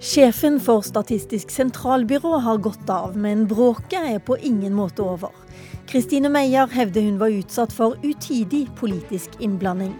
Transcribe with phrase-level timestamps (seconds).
[0.00, 5.34] Sjefen for Statistisk sentralbyrå har gått av, men bråket er på ingen måte over.
[5.90, 9.92] Kristine Meyer hevder hun var utsatt for utidig politisk innblanding.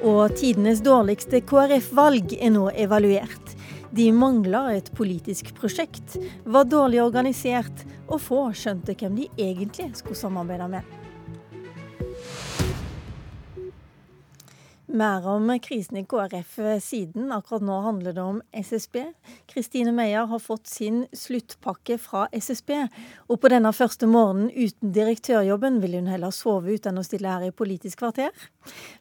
[0.00, 3.52] Og tidenes dårligste KrF-valg er nå evaluert.
[3.92, 6.16] De mangla et politisk prosjekt,
[6.48, 11.03] var dårlig organisert, og få skjønte hvem de egentlig skulle samarbeide med.
[14.94, 17.32] Mer om krisen i KrF siden.
[17.32, 19.00] Akkurat nå handler det om SSB.
[19.46, 22.70] Kristine Meyer har fått sin sluttpakke fra SSB.
[23.26, 27.32] Og på denne første morgenen uten direktørjobben vil hun heller sove ut enn å stille
[27.32, 28.30] her i Politisk kvarter.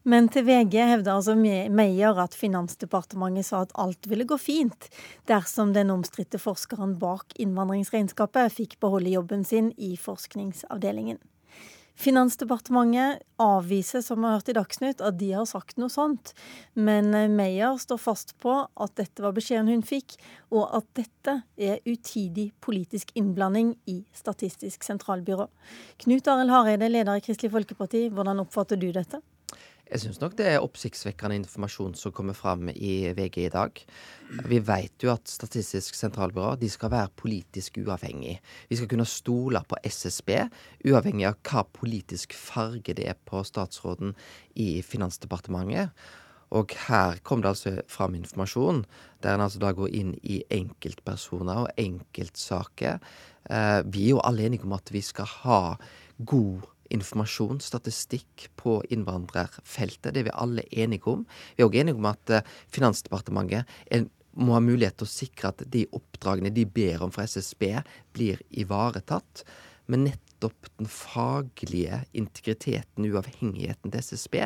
[0.01, 4.89] Men til VG hevder altså Meyer at Finansdepartementet sa at alt ville gå fint
[5.29, 11.21] dersom den omstridte forskeren bak innvandringsregnskapet fikk beholde jobben sin i forskningsavdelingen.
[11.99, 16.33] Finansdepartementet avviser, som vi har hørt i Dagsnytt, at de har sagt noe sånt.
[16.73, 20.15] Men eh, Meyer står fast på at dette var beskjeden hun fikk,
[20.53, 25.47] og at dette er utidig politisk innblanding i Statistisk sentralbyrå.
[26.05, 29.21] Knut Arild Hareide, leder i Kristelig Folkeparti, hvordan oppfatter du dette?
[29.91, 33.81] Jeg syns nok det er oppsiktsvekkende informasjon som kommer fram i VG i dag.
[34.47, 38.37] Vi vet jo at Statistisk sentralbyrå de skal være politisk uavhengig.
[38.71, 40.31] Vi skal kunne stole på SSB,
[40.87, 44.15] uavhengig av hva politisk farge det er på statsråden
[44.55, 45.91] i Finansdepartementet.
[46.53, 48.83] Og her kom det altså fram informasjon
[49.23, 53.01] der en altså da går inn i enkeltpersoner og enkeltsaker.
[53.49, 55.61] Eh, vi er jo alle enige om at vi skal ha
[56.23, 60.13] god informasjon, statistikk på innvandrerfeltet.
[60.13, 61.25] Det er vi alle enige om.
[61.55, 65.51] Vi er òg enige om at eh, Finansdepartementet er, må ha mulighet til å sikre
[65.53, 67.67] at de oppdragene de ber om fra SSB,
[68.15, 69.43] blir ivaretatt.
[69.91, 74.39] Men nettopp den faglige integriteten, uavhengigheten til SSB,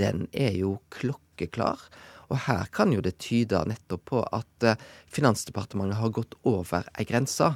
[0.00, 1.80] den er jo klokkeklar.
[2.26, 4.80] Og her kan jo det tyde nettopp på at eh,
[5.12, 7.52] Finansdepartementet har gått over ei grense.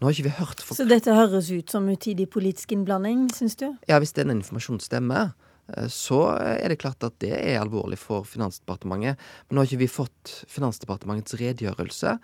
[0.00, 3.66] Nå har ikke vi hørt Så dette høres ut som utidig politisk innblanding, syns du?
[3.88, 5.34] Ja, hvis denne informasjonen stemmer.
[5.76, 9.18] Eh, så er det klart at det er alvorlig for Finansdepartementet.
[9.48, 12.18] Men nå har ikke vi fått Finansdepartementets redegjørelse.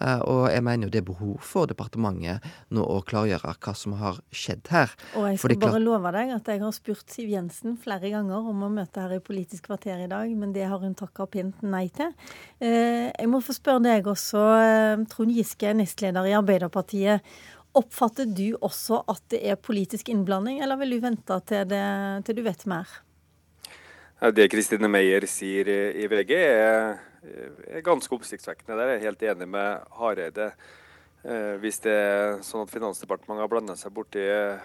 [0.00, 2.44] Eh, og jeg mener jo det er behov for departementet
[2.76, 4.92] nå å klargjøre hva som har skjedd her.
[5.18, 8.66] Og jeg skal bare love deg at jeg har spurt Siv Jensen flere ganger om
[8.66, 11.86] å møte her i Politisk kvarter i dag, men det har hun takka pent nei
[11.94, 12.12] til.
[12.60, 14.44] Eh, jeg må få spørre deg også,
[15.10, 17.24] Trond Giske, nestleder i Arbeiderpartiet.
[17.78, 21.84] Oppfatter du også at det er politisk innblanding, eller vil du vente til, det,
[22.26, 22.96] til du vet mer?
[24.34, 28.76] Det Kristine Meyer sier i VG, er er ganske oppsiktsvekkende.
[28.76, 30.46] Der er jeg helt enig med Hareide.
[31.24, 34.58] Eh, hvis det er sånn at Finansdepartementet har blanda seg borti eh,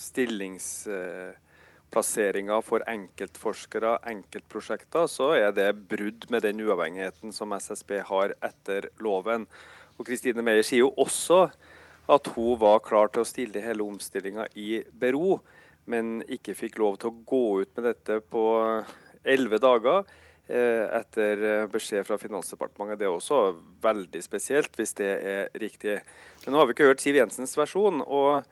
[0.00, 8.80] stillingsplasseringer for enkeltforskere, enkeltprosjekter, så er det brudd med den uavhengigheten som SSB har etter
[9.04, 9.42] loven.
[9.96, 11.38] Og Kristine Meyer sier jo også
[12.06, 15.40] at hun var klar til å stille hele omstillinga i bero,
[15.90, 18.46] men ikke fikk lov til å gå ut med dette på
[19.26, 20.06] elleve dager.
[20.46, 23.00] Eh, etter eh, beskjed fra Finansdepartementet.
[23.00, 25.96] Det er også veldig spesielt, hvis det er riktig.
[26.44, 27.98] Men nå har vi ikke hørt Siv Jensens versjon.
[28.04, 28.44] og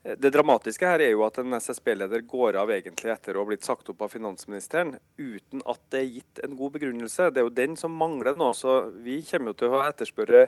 [0.00, 3.50] eh, Det dramatiske her er jo at en SSB-leder går av egentlig etter å ha
[3.50, 7.28] blitt sagt opp av finansministeren, uten at det er gitt en god begrunnelse.
[7.28, 8.54] Det er jo den som mangler nå.
[8.56, 10.46] så Vi kommer jo til å etterspørre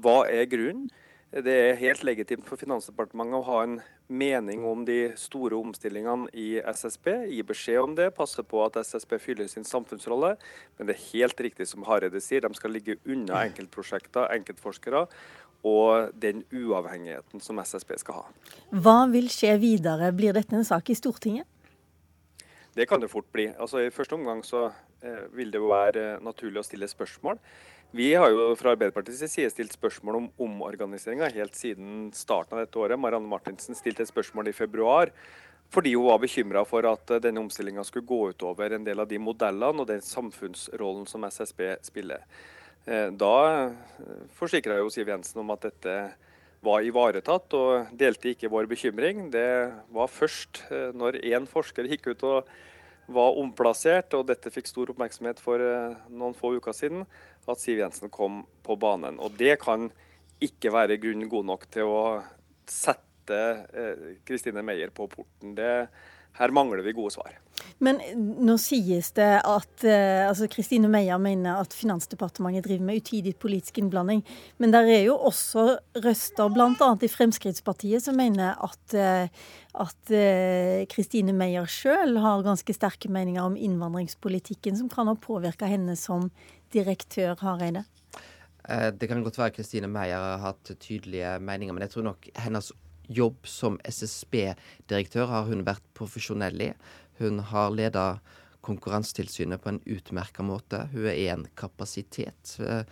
[0.00, 0.88] hva er grunnen.
[1.34, 3.72] Det er helt legitimt for Finansdepartementet å ha en
[4.06, 7.08] mening om de store omstillingene i SSB.
[7.26, 10.36] Gi beskjed om det, passe på at SSB fyller sin samfunnsrolle.
[10.78, 15.08] Men det er helt riktig som Hareide sier, de skal ligge unna enkeltprosjekter, enkeltforskere
[15.66, 18.24] og den uavhengigheten som SSB skal ha.
[18.70, 20.12] Hva vil skje videre?
[20.14, 21.48] Blir dette en sak i Stortinget?
[22.78, 23.48] Det kan det fort bli.
[23.58, 24.68] Altså, I første omgang så
[25.02, 27.42] eh, vil det jo være naturlig å stille spørsmål.
[27.94, 32.78] Vi har jo fra Arbeiderpartiets side stilt spørsmål om omorganiseringa helt siden starten av dette
[32.82, 32.98] året.
[32.98, 35.12] Marianne Martinsen stilte et spørsmål i februar
[35.70, 39.20] fordi hun var bekymra for at denne omstillinga skulle gå utover en del av de
[39.22, 42.26] modellene og den samfunnsrollen som SSB spiller.
[42.84, 45.94] Eh, da eh, forsikra jo Siv Jensen om at dette
[46.66, 49.28] var ivaretatt, og delte ikke vår bekymring.
[49.30, 49.48] Det
[49.94, 52.50] var først eh, når én forsker gikk ut og
[53.14, 55.60] var omplassert, og dette fikk stor oppmerksomhet for
[56.08, 57.02] noen få uker siden,
[57.52, 59.20] at Siv Jensen kom på banen.
[59.20, 59.90] Og det kan
[60.44, 62.04] ikke være grunn god nok til å
[62.70, 63.40] sette
[64.26, 65.54] Kristine eh, Meyer på porten.
[65.56, 65.86] Det,
[66.38, 67.34] her mangler vi gode svar.
[67.78, 73.36] Men nå sies det at eh, altså Kristine Meyer mener at Finansdepartementet driver med utidig
[73.38, 74.24] politisk innblanding.
[74.58, 75.66] Men der er jo også
[76.04, 76.90] røster, bl.a.
[76.98, 79.44] i Fremskrittspartiet, som mener at eh,
[79.74, 80.10] at
[80.92, 85.96] Kristine eh, Meyer sjøl har ganske sterke meninger om innvandringspolitikken, som kan ha påvirka henne
[85.98, 86.28] som
[86.74, 87.84] direktør Hareide?
[88.68, 92.28] Eh, det kan godt være Kristine Meyer har hatt tydelige meninger, men jeg tror nok
[92.40, 92.72] hennes
[93.12, 96.72] jobb som SSB-direktør har hun vært profesjonell i.
[97.20, 98.06] Hun har leda
[98.64, 100.86] Konkurransetilsynet på en utmerka måte.
[100.94, 102.84] Hun er en kapasitet, eh,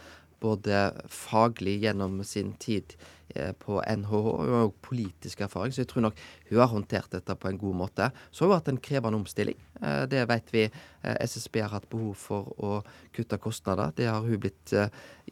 [0.43, 2.97] både faglig gjennom sin tid
[3.35, 4.13] Eh, på NHH.
[4.13, 6.19] og politisk erfaring, så jeg tror nok
[6.51, 8.11] hun har håndtert dette på en god måte.
[8.31, 9.57] Så har hun hatt en krevende omstilling.
[9.81, 12.83] Eh, det vet vi eh, SSB har hatt behov for å
[13.15, 13.95] kutte kostnader.
[13.97, 14.75] Det har hun blitt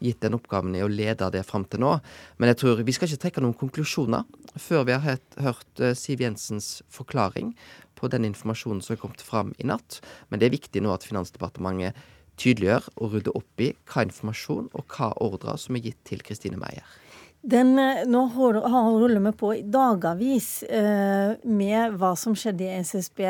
[0.01, 1.99] gitt den oppgaven i å lede det fram til nå.
[2.39, 4.25] Men jeg tror vi skal ikke trekke noen konklusjoner
[4.57, 7.53] før vi har hørt Siv Jensens forklaring
[8.01, 10.01] på den informasjonen som er kommet fram i natt.
[10.31, 11.99] Men det er viktig nå at Finansdepartementet
[12.41, 16.61] tydeliggjør og rydder opp i hva informasjon og hva ordrer som er gitt til Kristine
[16.61, 16.87] Meyer.
[17.41, 23.23] Den, eh, nå holder vi på i dagavis eh, med hva som skjedde i SSB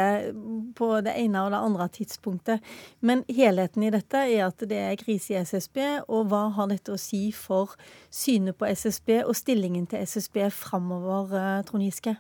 [0.75, 2.59] på det ene og det andre tidspunktet.
[3.07, 5.79] Men helheten i dette er at det er krise i SSB.
[6.09, 7.77] Og hva har dette å si for
[8.11, 12.19] synet på SSB og stillingen til SSB framover, eh, Trond Giske?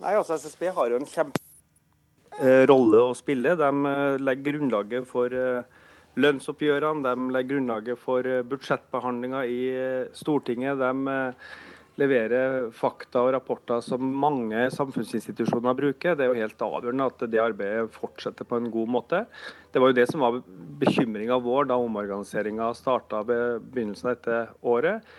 [0.00, 3.54] Nei, altså SSB har jo en kjemperolle eh, å spille.
[3.60, 5.83] De eh, legger grunnlaget for eh,
[6.20, 10.78] lønnsoppgjørene, de legger grunnlaget for eh, budsjettbehandlinga i eh, Stortinget.
[10.80, 11.52] De eh,
[12.00, 16.16] leverer fakta og rapporter som mange samfunnsinstitusjoner bruker.
[16.16, 19.22] Det er jo helt avgjørende at det arbeidet fortsetter på en god måte.
[19.70, 20.40] Det var jo det som var
[20.80, 24.42] bekymringa vår da omorganiseringa starta ved begynnelsen av dette
[24.74, 25.14] året.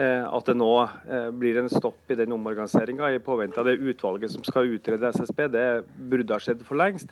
[0.00, 0.70] At det nå
[1.36, 5.48] blir en stopp i den omorganiseringa i påvente av det utvalget som skal utrede SSB,
[5.50, 5.64] det
[5.98, 7.10] burde ha skjedd for lengst.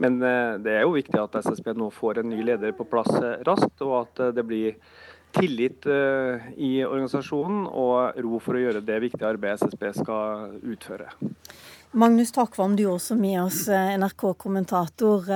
[0.00, 3.10] Men eh, det er jo viktig at SSB nå får en ny leder på plass
[3.18, 4.78] eh, raskt, og at eh, det blir
[5.32, 5.86] tillit
[6.60, 11.06] i organisasjonen og ro for å gjøre det viktige arbeidet SSB skal utføre.
[11.92, 15.26] Magnus Takvam, du er også med oss, NRK-kommentator.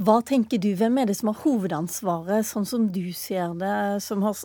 [0.00, 4.20] Hva tenker du, hvem er det som har hovedansvaret, sånn som du ser det, som
[4.26, 4.36] har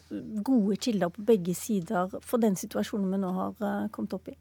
[0.48, 3.60] gode kilder på begge sider for den situasjonen vi nå har
[3.92, 4.38] kommet opp i?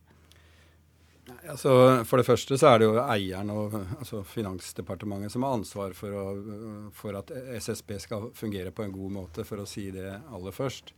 [1.49, 1.73] Altså,
[2.05, 6.15] for det første så er det jo eieren og altså Finansdepartementet som har ansvar for,
[6.15, 10.55] å, for, at SSB skal fungere på en god måte, for å si det aller
[10.55, 10.95] først.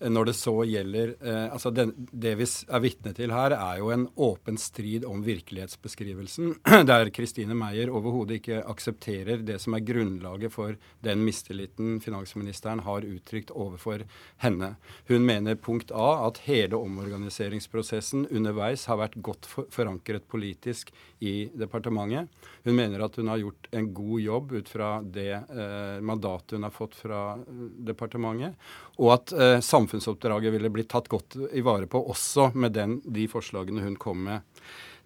[0.00, 3.90] Når det så gjelder eh, altså den, Det vi er vitne til her, er jo
[3.94, 6.54] en åpen strid om virkelighetsbeskrivelsen,
[6.90, 13.06] der Kristine Meyer overhodet ikke aksepterer det som er grunnlaget for den mistilliten finansministeren har
[13.08, 14.04] uttrykt overfor
[14.44, 14.74] henne.
[15.08, 20.92] Hun mener punkt A at hele omorganiseringsprosessen underveis har vært godt for, forankret politisk
[21.24, 22.28] i departementet.
[22.66, 26.66] Hun mener at hun har gjort en god jobb ut fra det eh, mandatet hun
[26.66, 28.56] har fått fra eh, departementet,
[29.00, 33.28] og at eh, samfunnsoppdraget ville blitt tatt godt i vare på også med den, de
[33.30, 34.42] forslagene hun kom med.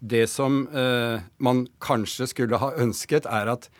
[0.00, 3.70] Det som eh, man kanskje skulle ha ønsket, er at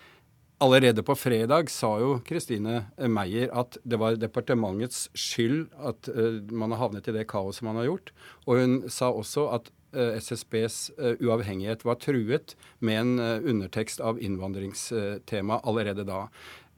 [0.61, 6.75] Allerede på fredag sa jo Kristine Meyer at det var departementets skyld at eh, man
[6.75, 8.13] har havnet i det kaoset man har gjort.
[8.45, 12.53] Og hun sa også at eh, SSBs uh, uavhengighet var truet
[12.85, 13.25] med en
[13.55, 16.27] undertekst av innvandringstema allerede da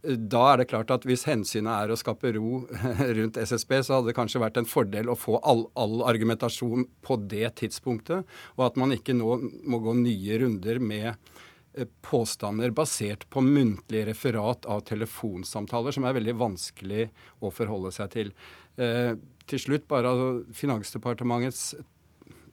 [0.02, 2.64] da er det klart at hvis hensynet er å skape ro
[3.18, 7.18] rundt SSB, så hadde det kanskje vært en fordel å få all, all, argumentasjon på
[7.30, 8.26] det tidspunktet,
[8.58, 14.02] og at man ikke nå må gå nye runder med eh, påstander basert på muntlig
[14.10, 17.06] referat av telefonsamtaler, som er veldig vanskelig
[17.38, 18.34] å forholde seg til.
[18.82, 19.14] Eh,
[19.46, 21.64] til slutt bare altså, Finansdepartementets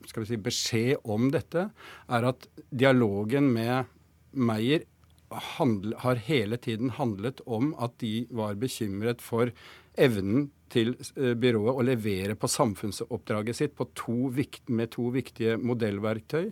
[0.06, 1.70] si, beskjed om dette
[2.10, 3.90] er at dialogen med
[4.38, 4.86] Meyer
[5.30, 9.52] handle, har hele tiden handlet om at de var bekymret for
[10.00, 14.30] evnen til eh, byrået å levere på samfunnsoppdraget sitt på to
[14.68, 16.52] med to viktige modellverktøy,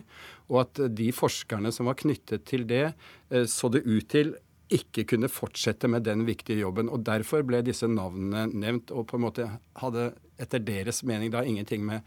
[0.50, 2.92] og at de forskerne som var knyttet til det,
[3.30, 4.34] eh, så det ut til
[4.68, 6.90] ikke kunne fortsette med den viktige jobben.
[6.92, 9.48] og Derfor ble disse navnene nevnt, og på en måte
[9.80, 12.04] hadde etter deres mening da ingenting med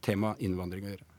[0.00, 1.09] tema innvandring å gjøre.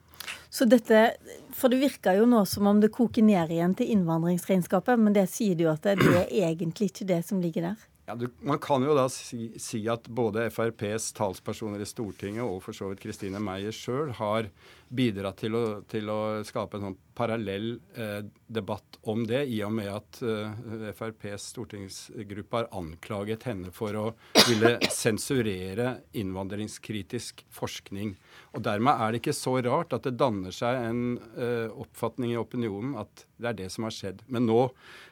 [0.51, 1.13] Så dette,
[1.55, 5.29] For det virker jo nå som om det koker ned igjen til innvandringsregnskapet, men det
[5.31, 7.87] sier du at det, det er egentlig ikke det som ligger der?
[8.11, 12.57] Ja, du, man kan jo da si, si, at både FrPs talspersoner i Stortinget og
[12.65, 14.49] for så vidt Kristine Meyer sjøl har
[14.91, 18.17] bidratt til å, til å, skape en sånn parallell eh,
[18.51, 24.03] debatt om det, i og med at eh, FrPs stortingsgruppe har anklaget henne for å
[24.49, 28.17] ville sensurere innvandringskritisk forskning.
[28.51, 31.05] Og Dermed er det ikke så rart at det danner seg en
[31.37, 34.25] eh, oppfatning i opinionen at det er det som har skjedd.
[34.27, 34.65] Men nå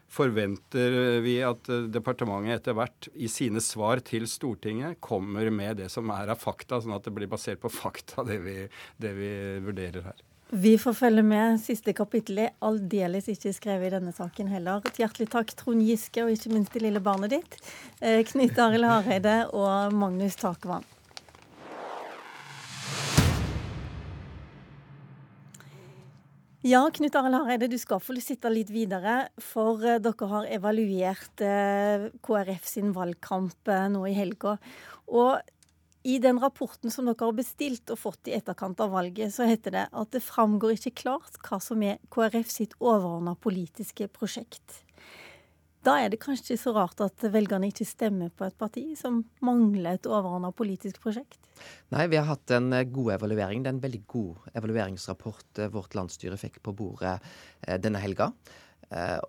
[0.10, 6.10] forventer vi at departementet etter hvert i sine svar til Stortinget kommer med det som
[6.16, 8.58] er av fakta, sånn at det blir basert på fakta, det vi,
[8.98, 9.32] det vi
[9.66, 10.26] vurderer her.
[10.50, 11.60] Vi får følge med.
[11.62, 14.82] Siste kapittel er aldeles ikke skrevet i denne saken heller.
[14.90, 17.60] Et hjertelig takk, Trond Giske, og ikke minst det lille barnet ditt,
[18.02, 20.88] eh, Knut Arild Hareide og Magnus Takvam.
[26.60, 29.30] Ja, Knut Arild Hareide, du skal få sitte litt videre.
[29.40, 34.58] For eh, dere har evaluert eh, KrF sin valgkamp nå i helga.
[35.08, 35.40] Og
[36.04, 39.78] i den rapporten som dere har bestilt og fått i etterkant av valget, så heter
[39.78, 44.82] det at det framgår ikke klart hva som er KrF sitt overordna politiske prosjekt.
[45.86, 49.96] Da er det kanskje så rart at velgerne ikke stemmer på et parti som mangler
[49.96, 51.40] et overordna politisk prosjekt?
[51.94, 53.64] Nei, vi har hatt en eh, god evaluering.
[53.64, 58.34] Det er en veldig god evalueringsrapport eh, vårt landsstyre fikk på bordet eh, denne helga.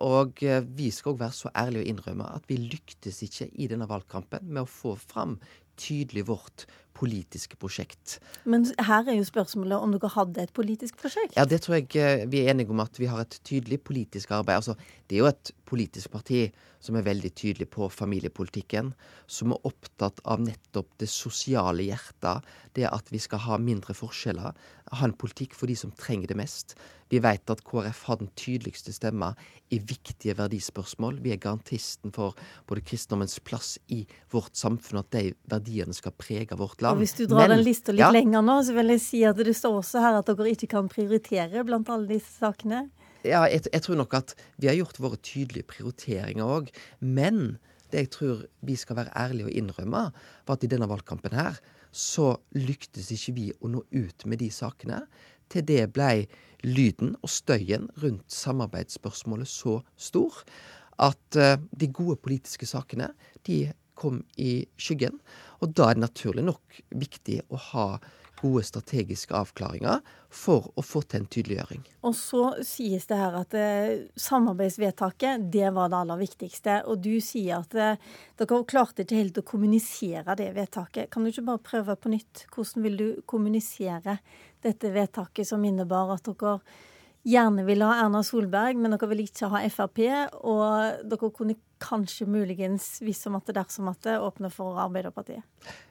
[0.01, 0.39] Og
[0.73, 4.47] vi skal òg være så ærlige å innrømme at vi lyktes ikke i denne valgkampen
[4.47, 5.35] med å få fram
[5.77, 6.65] tydelig vårt
[6.97, 8.19] politiske prosjekt.
[8.45, 11.37] Men her er jo spørsmålet om dere hadde et politisk prosjekt?
[11.37, 14.31] Ja, det tror jeg eh, vi er enige om at vi har et tydelig politisk
[14.31, 14.61] arbeid.
[14.61, 14.75] Altså,
[15.07, 16.45] det er jo et politisk parti
[16.81, 18.91] som er veldig tydelig på familiepolitikken,
[19.29, 24.55] som er opptatt av nettopp det sosiale hjertet, det at vi skal ha mindre forskjeller,
[24.91, 26.75] ha en politikk for de som trenger det mest.
[27.11, 29.33] Vi vet at KrF har den tydeligste stemma
[29.71, 31.19] i viktige verdispørsmål.
[31.23, 36.57] Vi er garantisten for både kristendommens plass i vårt samfunn, at de verdiene skal prege
[36.59, 36.97] vårt land.
[36.97, 38.11] Og Hvis du drar Men, den lista litt ja.
[38.13, 40.89] lenger nå, så vil jeg si at det står også her at dere ikke kan
[40.91, 42.87] prioritere blant alle disse sakene.
[43.21, 46.71] Ja, jeg, jeg tror nok at vi har gjort våre tydelige prioriteringer òg.
[46.99, 47.59] Men
[47.91, 50.03] det jeg tror vi skal være ærlige og innrømme,
[50.47, 51.59] var at i denne valgkampen her
[51.91, 55.03] så lyktes ikke vi å nå ut med de sakene.
[55.51, 56.25] Til det blei
[56.63, 60.43] lyden og støyen rundt samarbeidsspørsmålet så stor
[61.01, 63.09] at uh, de gode politiske sakene
[63.47, 63.65] de
[64.01, 65.21] kom i skyggen.
[65.61, 67.87] Og da er det naturlig nok viktig å ha
[68.41, 71.83] gode strategiske avklaringer for å få til en tydeliggjøring.
[72.07, 76.79] Og så sies det her at eh, samarbeidsvedtaket det var det aller viktigste.
[76.89, 81.11] Og du sier at eh, dere klarte ikke helt å kommunisere det vedtaket.
[81.13, 82.45] Kan du ikke bare prøve på nytt?
[82.55, 84.17] Hvordan vil du kommunisere
[84.65, 86.59] dette vedtaket som innebar at dere
[87.27, 90.01] gjerne ville ha Erna Solberg, men dere ville ikke ha Frp.
[90.47, 95.45] Og dere kunne kanskje muligens, hvis om at det dersom det, åpne for Arbeiderpartiet.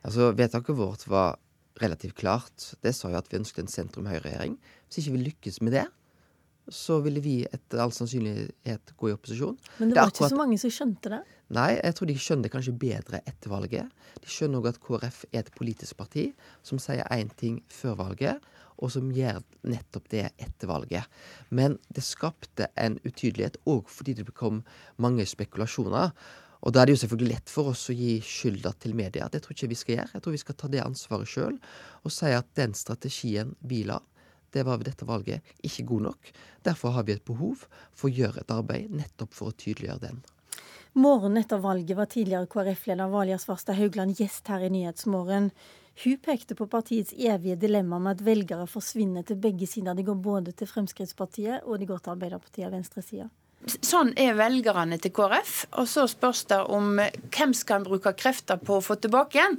[0.06, 1.38] Altså, Vedtaket vårt var
[1.80, 2.74] relativt klart.
[2.82, 4.58] Det sa jo at vi ønsket en sentrum-høyre-regjering.
[4.88, 5.86] Hvis ikke vi lykkes med det,
[6.70, 9.58] så ville vi etter all sannsynlighet gå i opposisjon.
[9.78, 10.20] Men det, det var akkurat...
[10.20, 11.20] ikke så mange som skjønte det?
[11.56, 14.02] Nei, jeg tror de skjønner det kanskje bedre etter valget.
[14.22, 16.28] De skjønner òg at KrF er et politisk parti
[16.66, 18.44] som sier én ting før valget,
[18.80, 21.18] og som gjør nettopp det etter valget.
[21.50, 24.62] Men det skapte en utydelighet òg fordi det kom
[25.02, 26.14] mange spekulasjoner.
[26.60, 29.28] Og da er det jo selvfølgelig lett for oss å gi skylda til media.
[29.32, 30.10] Det tror jeg ikke vi skal gjøre.
[30.14, 31.56] Jeg tror vi skal ta det ansvaret sjøl
[32.04, 33.96] og si at den strategien vi la,
[34.52, 36.30] det var ved dette valget ikke god nok.
[36.66, 40.22] Derfor har vi et behov for å gjøre et arbeid nettopp for å tydeliggjøre den.
[40.98, 45.52] Morgenen etter valget var tidligere KrF-leder Valja Svarstad Haugland gjest her i Nyhetsmorgen.
[46.02, 49.94] Hun pekte på partiets evige dilemma med at velgere forsvinner til begge sider.
[49.94, 53.28] De går både til Fremskrittspartiet og de går til Arbeiderpartiet og venstresida.
[53.60, 55.54] Sånn er velgerne til KrF.
[55.80, 59.58] Og så spørs det om hvem skal en bruke krefter på å få tilbake igjen.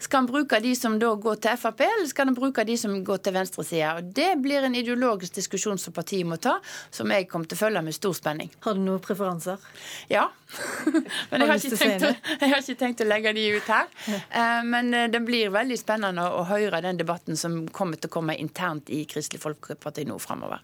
[0.00, 2.94] Skal en bruke de som da går til Frp, eller skal en bruke de som
[3.04, 3.92] går til venstresida?
[4.00, 6.56] Det blir en ideologisk diskusjon som partiet må ta,
[6.90, 8.50] som jeg kommer til å følge med stor spenning.
[8.64, 9.60] Har du noen preferanser?
[10.08, 10.30] Ja.
[11.30, 13.88] Men jeg har, tenkt, jeg har, ikke tenkt å legge de ut her.
[14.08, 18.16] Eh, men eh, det blir veldig spennende å høre den debatten som kommer til å
[18.18, 20.60] komme internt i Kristelig Folkeparti nå framover.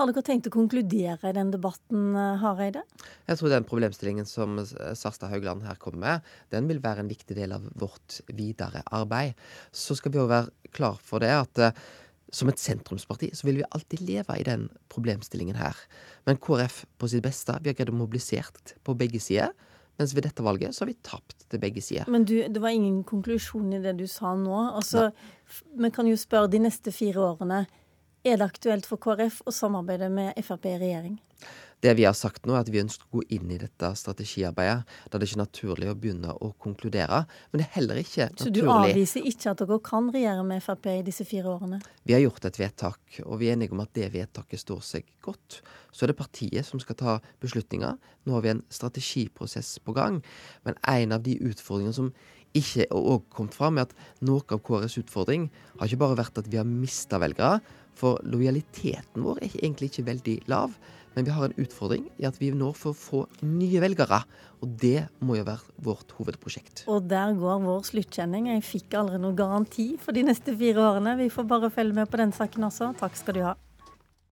[0.00, 2.86] Har dere tenkt å konkludere i den debatten, eh, Hareide?
[3.28, 4.56] Jeg tror den problemstillingen som
[4.96, 9.34] Sarstad Haugland her kommer med, den vil være en viktig del av vårt videre arbeid.
[9.72, 11.70] Så skal vi jo være klar for det at uh,
[12.32, 15.76] som et sentrumsparti så vil vi alltid leve i den problemstillingen her.
[16.24, 19.52] Men KrF på sitt beste, vi har greid å mobilisere på begge sider.
[20.00, 22.08] Mens ved dette valget så har vi tapt til begge sider.
[22.08, 24.62] Men du, det var ingen konklusjon i det du sa nå.
[24.78, 25.10] Altså,
[25.76, 27.66] vi kan jo spørre de neste fire årene.
[28.20, 31.14] Er det aktuelt for KrF å samarbeide med Frp i regjering?
[31.80, 34.82] Det vi har sagt nå, er at vi ønsker å gå inn i dette strategiarbeidet.
[35.08, 37.22] Da det er ikke naturlig å begynne å konkludere.
[37.48, 40.60] Men det er heller ikke naturlig Så du avviser ikke at dere kan regjere med
[40.60, 41.78] Frp i disse fire årene?
[42.04, 45.08] Vi har gjort et vedtak, og vi er enige om at det vedtaket står seg
[45.24, 45.62] godt.
[45.88, 47.96] Så er det partiet som skal ta beslutninger.
[48.28, 50.20] Nå har vi en strategiprosess på gang.
[50.68, 52.12] Men en av de utfordringene som
[52.56, 53.94] ikke òg kommet fram, er at
[54.26, 57.60] noe av KrFs utfordring har ikke bare vært at vi har mista velgere,
[58.00, 60.74] for lojaliteten vår er egentlig ikke veldig lav.
[61.16, 64.20] Men vi har en utfordring i at vi nå får få nye velgere.
[64.62, 66.84] Og det må jo være vårt hovedprosjekt.
[66.92, 68.46] Og der går vår sluttkjenning.
[68.52, 71.16] Jeg fikk aldri noen garanti for de neste fire årene.
[71.18, 72.92] Vi får bare følge med på den saken også.
[73.02, 73.56] Takk skal du ha.